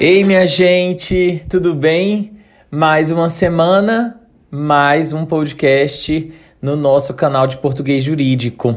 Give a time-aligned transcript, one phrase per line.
[0.00, 2.32] Ei, minha gente, tudo bem?
[2.68, 4.20] Mais uma semana,
[4.50, 8.76] mais um podcast no nosso canal de português jurídico.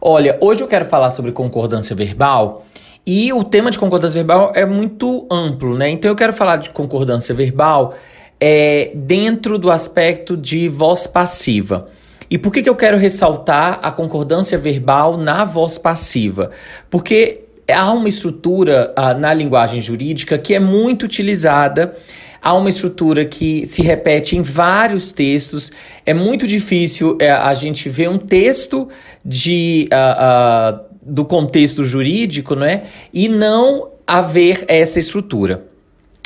[0.00, 2.64] Olha, hoje eu quero falar sobre concordância verbal
[3.06, 5.90] e o tema de concordância verbal é muito amplo, né?
[5.90, 7.94] Então eu quero falar de concordância verbal
[8.40, 11.88] é, dentro do aspecto de voz passiva.
[12.30, 16.50] E por que, que eu quero ressaltar a concordância verbal na voz passiva?
[16.88, 21.94] Porque há uma estrutura uh, na linguagem jurídica que é muito utilizada.
[22.40, 25.72] Há uma estrutura que se repete em vários textos.
[26.04, 28.88] É muito difícil é, a gente ver um texto
[29.24, 32.84] de, uh, uh, do contexto jurídico não é?
[33.12, 35.64] e não haver essa estrutura.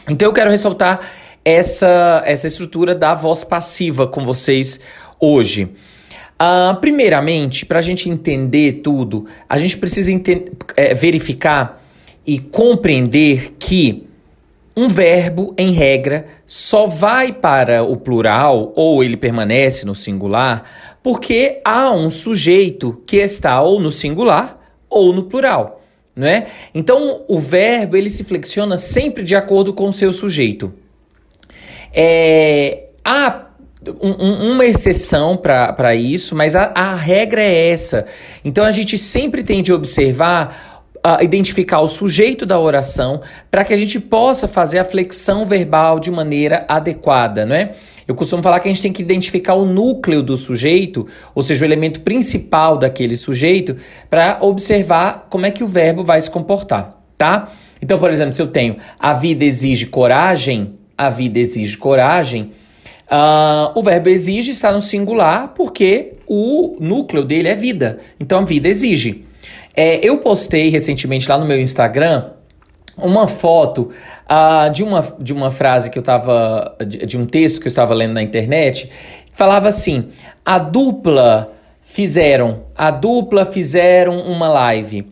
[0.09, 1.01] Então eu quero ressaltar
[1.45, 4.81] essa, essa estrutura da voz passiva com vocês
[5.21, 5.69] hoje.
[6.41, 10.11] Uh, primeiramente, para a gente entender tudo, a gente precisa
[10.77, 11.85] é, verificar
[12.25, 14.07] e compreender que
[14.77, 20.63] um verbo, em regra, só vai para o plural ou ele permanece no singular
[21.03, 25.83] porque há um sujeito que está ou no singular ou no plural,
[26.15, 26.47] não é?
[26.75, 30.73] Então, o verbo ele se flexiona sempre de acordo com o seu sujeito.
[31.93, 33.48] É, há
[34.01, 38.07] um, uma exceção para isso, mas a, a regra é essa.
[38.45, 43.73] Então a gente sempre tem de observar uh, identificar o sujeito da oração para que
[43.73, 47.73] a gente possa fazer a flexão verbal de maneira adequada, não é?
[48.07, 51.63] Eu costumo falar que a gente tem que identificar o núcleo do sujeito, ou seja,
[51.63, 53.77] o elemento principal daquele sujeito,
[54.09, 57.53] para observar como é que o verbo vai se comportar, tá?
[57.83, 62.53] Então, por exemplo, se eu tenho a vida exige coragem, a vida exige coragem,
[63.11, 67.99] Uh, o verbo exige está no singular porque o núcleo dele é vida.
[68.21, 69.25] Então a vida exige.
[69.75, 72.33] É, eu postei recentemente lá no meu Instagram
[72.97, 73.91] uma foto
[74.29, 76.77] uh, de, uma, de uma frase que eu estava.
[76.85, 78.91] De, de um texto que eu estava lendo na internet.
[79.33, 80.09] Falava assim:
[80.45, 85.07] a dupla fizeram, a dupla fizeram uma live.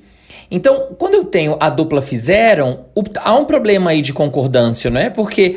[0.50, 5.00] Então, quando eu tenho a dupla fizeram, o, há um problema aí de concordância, não
[5.00, 5.10] é?
[5.10, 5.56] Porque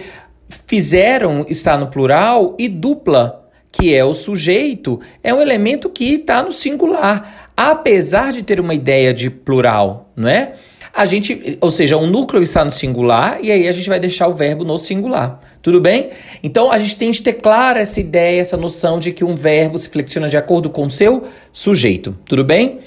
[0.65, 6.41] fizeram está no plural e dupla, que é o sujeito, é um elemento que está
[6.41, 10.53] no singular, apesar de ter uma ideia de plural, não é?
[10.91, 14.27] A gente, ou seja, o núcleo está no singular e aí a gente vai deixar
[14.27, 15.39] o verbo no singular.
[15.61, 16.09] Tudo bem?
[16.41, 19.77] Então a gente tem de ter clara essa ideia, essa noção de que um verbo
[19.77, 22.17] se flexiona de acordo com seu sujeito.
[22.25, 22.79] Tudo bem?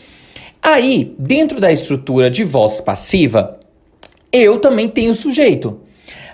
[0.60, 3.58] Aí, dentro da estrutura de voz passiva,
[4.32, 5.80] eu também tenho sujeito.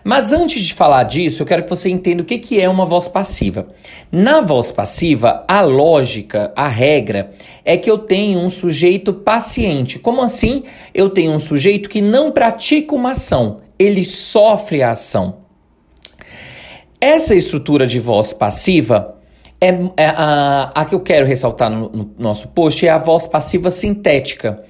[0.05, 2.87] Mas antes de falar disso, eu quero que você entenda o que, que é uma
[2.87, 3.69] voz passiva.
[4.11, 7.33] Na voz passiva, a lógica, a regra,
[7.65, 9.99] é que eu tenho um sujeito paciente.
[9.99, 10.65] Como assim?
[10.95, 15.39] Eu tenho um sujeito que não pratica uma ação, ele sofre a ação.
[17.01, 19.19] Essa estrutura de voz passiva
[19.61, 23.27] é, é a, a, que eu quero ressaltar no, no, nosso post é a voz
[23.27, 24.63] passiva sintética.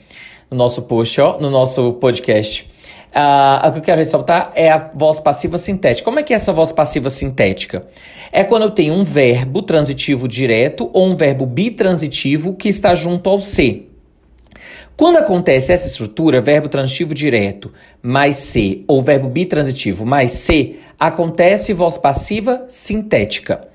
[0.50, 2.66] No nosso post, ó, no nosso podcast.
[3.14, 6.04] Uh, o que eu quero ressaltar é a voz passiva sintética.
[6.04, 7.86] Como é que é essa voz passiva sintética?
[8.30, 13.30] É quando eu tenho um verbo transitivo direto ou um verbo bitransitivo que está junto
[13.30, 13.84] ao C.
[14.96, 21.72] Quando acontece essa estrutura, verbo transitivo direto mais C ou verbo bitransitivo mais C, acontece
[21.72, 23.68] voz passiva sintética.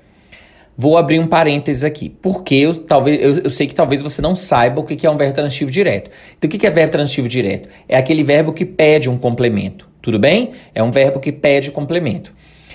[0.76, 4.34] Vou abrir um parênteses aqui, porque eu, talvez, eu, eu, sei que talvez você não
[4.34, 6.10] saiba o que é um verbo transitivo direto.
[6.36, 7.68] Então, o que é verbo transitivo direto?
[7.88, 10.50] É aquele verbo que pede um complemento, tudo bem?
[10.74, 12.32] É um verbo que pede complemento.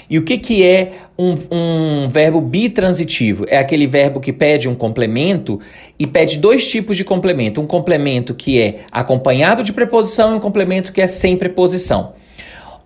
[0.10, 3.46] E o que, que é um, um verbo bitransitivo?
[3.48, 5.60] É aquele verbo que pede um complemento
[6.00, 7.62] e pede dois tipos de complemento.
[7.62, 12.14] Um complemento que é acompanhado de preposição e um complemento que é sem preposição.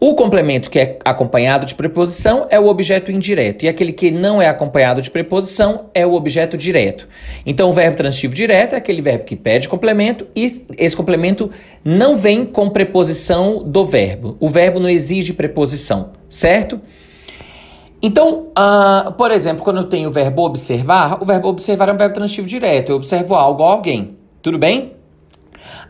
[0.05, 4.41] O complemento que é acompanhado de preposição é o objeto indireto, e aquele que não
[4.41, 7.07] é acompanhado de preposição é o objeto direto.
[7.45, 11.50] Então, o verbo transitivo direto é aquele verbo que pede complemento e esse complemento
[11.85, 14.35] não vem com preposição do verbo.
[14.41, 16.81] O verbo não exige preposição, certo?
[18.01, 21.97] Então, uh, por exemplo, quando eu tenho o verbo observar, o verbo observar é um
[21.97, 22.89] verbo transitivo direto.
[22.89, 24.17] Eu observo algo ou alguém.
[24.41, 24.95] Tudo bem?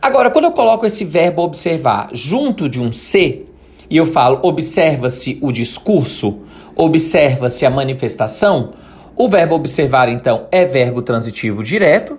[0.00, 3.50] Agora, quando eu coloco esse verbo observar junto de um ser,
[3.88, 6.42] e eu falo observa-se o discurso,
[6.76, 8.72] observa-se a manifestação,
[9.16, 12.18] o verbo observar então é verbo transitivo direto,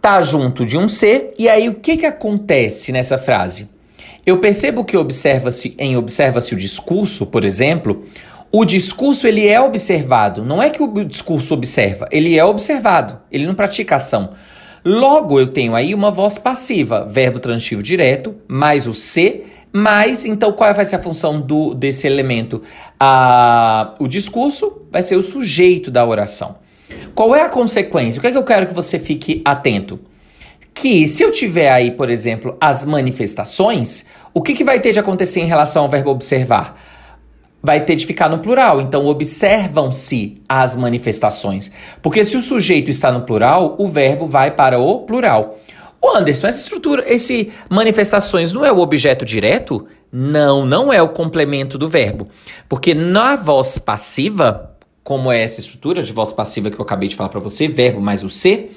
[0.00, 3.68] tá junto de um ser, e aí o que que acontece nessa frase?
[4.26, 8.04] Eu percebo que observa-se em observa-se o discurso, por exemplo,
[8.52, 13.46] o discurso ele é observado, não é que o discurso observa, ele é observado, ele
[13.46, 14.30] não pratica ação.
[14.84, 20.52] Logo eu tenho aí uma voz passiva, verbo transitivo direto, mais o ser Mas, então,
[20.52, 22.62] qual vai ser a função do, desse elemento?
[22.98, 26.54] Ah, o discurso vai ser o sujeito da oração.
[27.12, 28.18] Qual é a consequência?
[28.18, 29.98] O que é que eu quero que você fique atento?
[30.72, 35.00] Que se eu tiver aí, por exemplo, as manifestações, o que, que vai ter de
[35.00, 36.80] acontecer em relação ao verbo observar?
[37.60, 38.78] vai ter de ficar no plural.
[38.78, 41.72] Então, observam-se as manifestações.
[42.02, 45.58] Porque se o sujeito está no plural, o verbo vai para o plural.
[46.04, 49.86] O Anderson, essa estrutura, esse manifestações não é o objeto direto?
[50.12, 52.28] Não, não é o complemento do verbo.
[52.68, 57.16] Porque na voz passiva, como é essa estrutura de voz passiva que eu acabei de
[57.16, 58.76] falar para você, verbo mais o ser,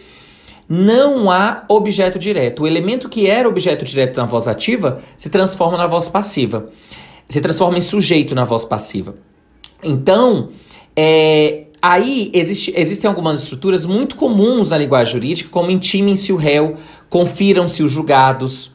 [0.70, 2.64] não há objeto direto.
[2.64, 6.70] O elemento que era objeto direto na voz ativa se transforma na voz passiva
[7.30, 9.16] se transforma em sujeito na voz passiva.
[9.84, 10.50] Então,
[10.96, 16.76] é, aí existe, existem algumas estruturas muito comuns na linguagem jurídica, como intimem-se o réu,
[17.10, 18.72] confiram-se os julgados,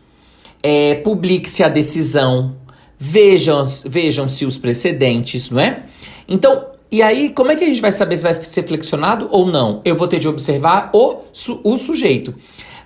[0.63, 2.57] é, publique-se a decisão,
[2.99, 5.85] vejam-se vejam os precedentes, não é?
[6.29, 9.47] Então, e aí, como é que a gente vai saber se vai ser flexionado ou
[9.47, 9.81] não?
[9.83, 11.23] Eu vou ter de observar o,
[11.65, 12.35] o sujeito.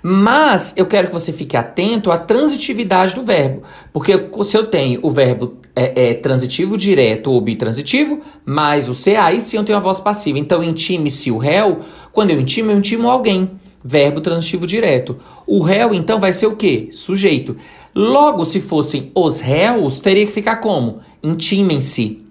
[0.03, 3.63] Mas eu quero que você fique atento à transitividade do verbo.
[3.93, 9.17] Porque se eu tenho o verbo é, é, transitivo direto ou bitransitivo, mais o ser,
[9.17, 10.39] aí sim eu tenho a voz passiva.
[10.39, 11.81] Então, intime-se o réu.
[12.13, 13.51] Quando eu intimo, eu intimo alguém.
[13.85, 15.17] Verbo transitivo direto.
[15.47, 16.89] O réu, então, vai ser o quê?
[16.91, 17.57] Sujeito.
[17.95, 21.01] Logo, se fossem os réus, teria que ficar como?
[21.23, 22.26] Intimem-se.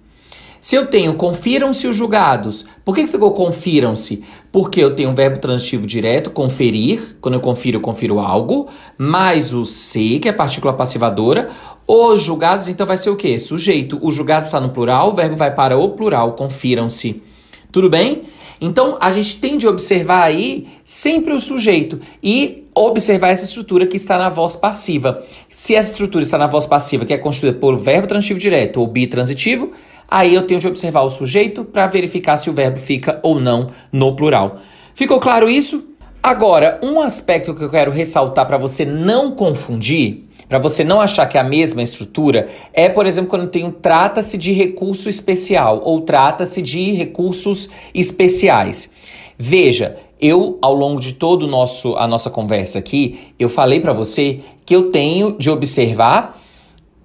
[0.66, 4.24] Se eu tenho confiram-se os julgados, por que, ficou confiram-se?
[4.50, 8.66] Porque eu tenho um verbo transitivo direto, conferir, quando eu confiro, eu confiro algo,
[8.98, 11.50] mais o se, que é partícula passivadora.
[11.86, 13.38] Os julgados, então, vai ser o quê?
[13.38, 13.96] Sujeito.
[14.02, 17.22] O julgado está no plural, o verbo vai para o plural, confiram-se.
[17.70, 18.22] Tudo bem?
[18.60, 23.96] Então, a gente tem de observar aí sempre o sujeito e observar essa estrutura que
[23.96, 25.22] está na voz passiva.
[25.48, 28.86] Se essa estrutura está na voz passiva, que é constituída por verbo transitivo direto ou
[28.88, 29.72] bitransitivo,
[30.08, 33.70] Aí eu tenho de observar o sujeito para verificar se o verbo fica ou não
[33.92, 34.58] no plural.
[34.94, 35.90] Ficou claro isso?
[36.22, 41.26] Agora, um aspecto que eu quero ressaltar para você não confundir, para você não achar
[41.26, 46.00] que é a mesma estrutura, é, por exemplo, quando tem trata-se de recurso especial ou
[46.00, 48.90] trata-se de recursos especiais.
[49.38, 54.40] Veja, eu ao longo de todo nosso a nossa conversa aqui, eu falei para você
[54.64, 56.40] que eu tenho de observar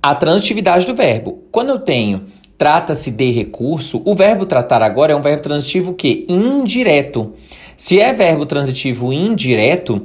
[0.01, 1.43] a transitividade do verbo.
[1.51, 2.25] Quando eu tenho
[2.61, 7.33] trata-se de recurso, o verbo tratar agora é um verbo transitivo que indireto.
[7.75, 10.03] Se é verbo transitivo indireto,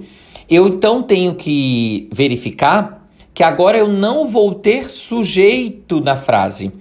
[0.49, 6.73] eu então tenho que verificar que agora eu não vou ter sujeito na frase.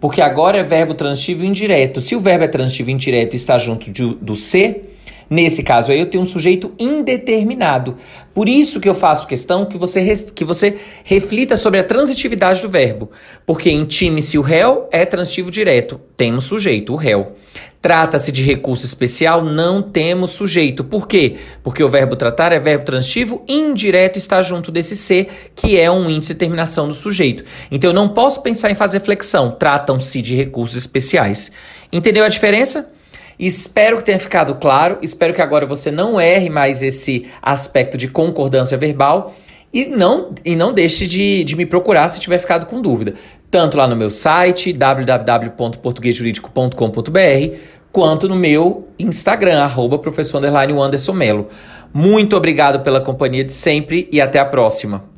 [0.00, 2.00] Porque agora é verbo transitivo indireto.
[2.00, 4.93] Se o verbo é transitivo indireto e está junto de, do ser,
[5.28, 7.96] Nesse caso aí, eu tenho um sujeito indeterminado.
[8.32, 12.68] Por isso que eu faço questão que você, que você reflita sobre a transitividade do
[12.68, 13.10] verbo.
[13.46, 16.00] Porque intime-se o réu é transitivo direto.
[16.16, 17.36] Temos sujeito, o réu.
[17.84, 20.82] Trata-se de recurso especial, não temos sujeito.
[20.82, 21.36] Por quê?
[21.62, 26.08] Porque o verbo tratar é verbo transitivo indireto está junto desse ser, que é um
[26.08, 27.44] índice de terminação do sujeito.
[27.70, 29.50] Então eu não posso pensar em fazer flexão.
[29.50, 31.52] Tratam-se de recursos especiais.
[31.92, 32.90] Entendeu a diferença?
[33.38, 34.98] Espero que tenha ficado claro.
[35.02, 39.34] Espero que agora você não erre mais esse aspecto de concordância verbal.
[39.72, 43.14] E não, e não deixe de, de me procurar se tiver ficado com dúvida.
[43.50, 47.56] Tanto lá no meu site, www.portuguesjurídico.com.br,
[47.90, 51.48] quanto no meu Instagram, arroba professor Anderson Melo.
[51.92, 55.13] Muito obrigado pela companhia de sempre e até a próxima.